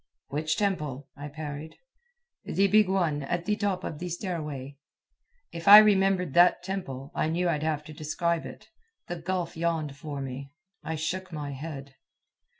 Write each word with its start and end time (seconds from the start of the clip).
"Which 0.29 0.57
temple?" 0.57 1.09
I 1.15 1.27
parried. 1.27 1.75
"The 2.43 2.65
big 2.67 2.89
one, 2.89 3.21
at 3.21 3.45
the 3.45 3.55
top 3.55 3.83
of 3.83 3.99
the 3.99 4.09
stairway." 4.09 4.79
If 5.51 5.67
I 5.67 5.77
remembered 5.77 6.33
that 6.33 6.63
temple, 6.63 7.11
I 7.13 7.27
knew 7.27 7.47
I'd 7.47 7.61
have 7.61 7.83
to 7.83 7.93
describe 7.93 8.43
it. 8.47 8.67
The 9.09 9.17
gulf 9.17 9.55
yawned 9.55 9.95
for 9.95 10.19
me. 10.19 10.53
I 10.83 10.95
shook 10.95 11.31
my 11.31 11.51
head. 11.51 11.97